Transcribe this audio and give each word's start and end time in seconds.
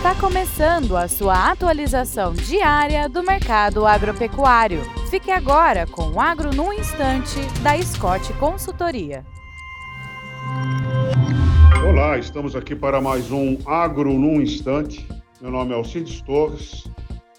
Está 0.00 0.14
começando 0.14 0.96
a 0.96 1.06
sua 1.06 1.50
atualização 1.50 2.32
diária 2.32 3.06
do 3.06 3.22
mercado 3.22 3.84
agropecuário. 3.86 4.80
Fique 5.10 5.30
agora 5.30 5.86
com 5.86 6.12
o 6.12 6.18
Agro 6.18 6.54
no 6.54 6.72
Instante, 6.72 7.38
da 7.62 7.76
Scott 7.82 8.32
Consultoria. 8.38 9.26
Olá, 11.86 12.16
estamos 12.16 12.56
aqui 12.56 12.74
para 12.74 12.98
mais 12.98 13.30
um 13.30 13.58
Agro 13.66 14.14
no 14.14 14.40
Instante. 14.40 15.06
Meu 15.38 15.50
nome 15.50 15.72
é 15.72 15.74
Alcides 15.74 16.22
Torres, 16.22 16.88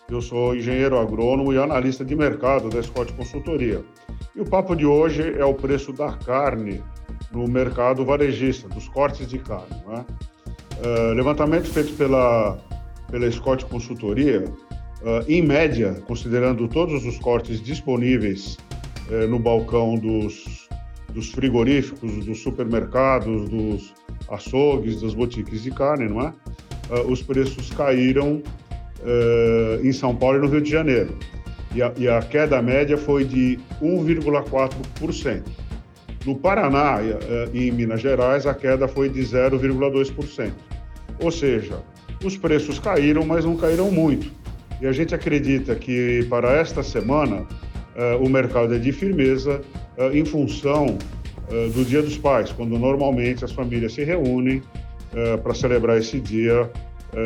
eu 0.07 0.21
sou 0.21 0.55
engenheiro 0.55 0.99
agrônomo 0.99 1.51
e 1.51 1.57
analista 1.57 2.05
de 2.05 2.15
mercado 2.15 2.69
da 2.69 2.83
Scott 2.83 3.11
Consultoria. 3.13 3.83
E 4.35 4.39
o 4.39 4.45
papo 4.45 4.75
de 4.75 4.85
hoje 4.85 5.33
é 5.35 5.43
o 5.43 5.55
preço 5.55 5.91
da 5.91 6.13
carne 6.13 6.83
no 7.31 7.47
mercado 7.47 8.05
varejista, 8.05 8.69
dos 8.69 8.87
cortes 8.87 9.27
de 9.27 9.39
carne. 9.39 9.83
Né? 9.87 10.05
Uh, 10.83 11.13
levantamento 11.13 11.67
feito 11.67 11.93
pela, 11.93 12.57
pela 13.11 13.31
Scott 13.31 13.65
Consultoria, 13.65 14.43
uh, 14.43 15.23
em 15.27 15.39
média, 15.39 16.01
considerando 16.07 16.67
todos 16.67 17.05
os 17.05 17.19
cortes 17.19 17.61
disponíveis 17.61 18.57
uh, 19.07 19.27
no 19.27 19.37
balcão 19.37 19.93
dos, 19.93 20.67
dos 21.13 21.29
frigoríficos, 21.29 22.25
dos 22.25 22.41
supermercados, 22.41 23.47
dos 23.47 23.93
açougues, 24.27 25.01
das 25.01 25.13
boutiques 25.13 25.61
de 25.61 25.69
carne, 25.69 26.07
não 26.07 26.21
é? 26.21 26.33
os 27.07 27.21
preços 27.21 27.69
caíram 27.71 28.43
em 29.81 29.93
São 29.93 30.13
Paulo 30.13 30.39
e 30.39 30.41
no 30.41 30.47
Rio 30.47 30.61
de 30.61 30.69
Janeiro. 30.69 31.17
E 31.73 31.81
a, 31.81 31.93
e 31.95 32.07
a 32.09 32.21
queda 32.21 32.61
média 32.61 32.97
foi 32.97 33.23
de 33.23 33.57
1,4%. 33.81 35.43
No 36.25 36.35
Paraná 36.35 36.99
e 37.53 37.67
em 37.67 37.71
Minas 37.71 38.01
Gerais, 38.01 38.45
a 38.45 38.53
queda 38.53 38.87
foi 38.87 39.09
de 39.09 39.21
0,2%. 39.21 40.51
Ou 41.19 41.31
seja, 41.31 41.79
os 42.23 42.37
preços 42.37 42.79
caíram, 42.79 43.25
mas 43.25 43.43
não 43.43 43.57
caíram 43.57 43.91
muito. 43.91 44.31
E 44.79 44.87
a 44.87 44.91
gente 44.91 45.13
acredita 45.15 45.75
que 45.75 46.25
para 46.29 46.53
esta 46.53 46.83
semana 46.83 47.45
o 48.19 48.29
mercado 48.29 48.73
é 48.75 48.77
de 48.79 48.91
firmeza 48.91 49.61
em 50.13 50.23
função 50.25 50.97
do 51.73 51.83
Dia 51.83 52.01
dos 52.01 52.17
Pais, 52.17 52.51
quando 52.51 52.77
normalmente 52.79 53.43
as 53.43 53.51
famílias 53.51 53.93
se 53.93 54.03
reúnem 54.03 54.61
para 55.43 55.53
celebrar 55.53 55.97
esse 55.97 56.19
dia 56.19 56.69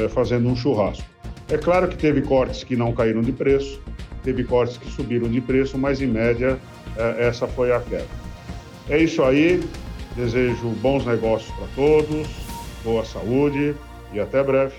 fazendo 0.09 0.49
um 0.49 0.55
churrasco. 0.55 1.05
É 1.49 1.57
claro 1.57 1.87
que 1.87 1.95
teve 1.95 2.21
cortes 2.21 2.63
que 2.63 2.75
não 2.75 2.91
caíram 2.91 3.21
de 3.21 3.31
preço, 3.31 3.79
teve 4.23 4.43
cortes 4.43 4.77
que 4.77 4.89
subiram 4.89 5.29
de 5.29 5.39
preço, 5.39 5.77
mas 5.77 6.01
em 6.01 6.07
média 6.07 6.57
essa 7.19 7.45
foi 7.45 7.71
a 7.71 7.79
queda. 7.79 8.24
É 8.89 8.97
isso 8.99 9.23
aí. 9.23 9.63
Desejo 10.15 10.69
bons 10.81 11.05
negócios 11.05 11.51
para 11.57 11.67
todos, 11.75 12.27
boa 12.83 13.03
saúde 13.03 13.75
e 14.13 14.19
até 14.19 14.41
breve. 14.41 14.75